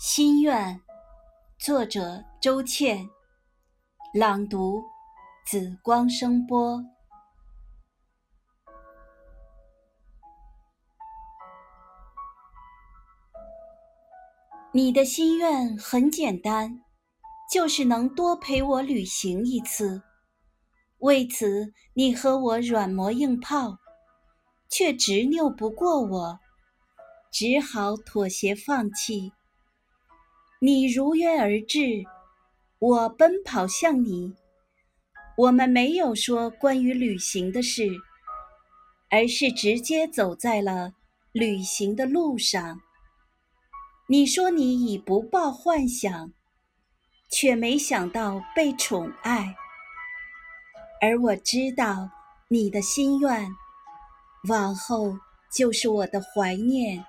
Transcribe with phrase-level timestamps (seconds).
[0.00, 0.80] 心愿，
[1.58, 3.06] 作者周倩，
[4.14, 4.82] 朗读
[5.44, 6.82] 紫光声波。
[14.72, 16.80] 你的心愿很简单，
[17.52, 20.02] 就是能多陪我旅行一次。
[21.00, 23.76] 为此，你和我软磨硬泡，
[24.70, 26.40] 却执拗不过我，
[27.30, 29.34] 只好妥协放弃。
[30.62, 32.04] 你如约而至，
[32.78, 34.34] 我奔跑向你。
[35.38, 37.88] 我们没有说关于旅行的事，
[39.08, 40.92] 而是直接走在了
[41.32, 42.78] 旅行的路上。
[44.06, 46.30] 你说你已不抱幻想，
[47.30, 49.56] 却没想到被宠爱。
[51.00, 52.10] 而我知道
[52.48, 53.50] 你的心愿，
[54.50, 55.16] 往后
[55.50, 57.02] 就是我的怀念